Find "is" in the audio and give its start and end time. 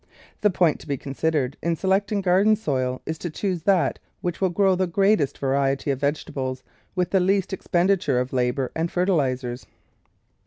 3.05-3.19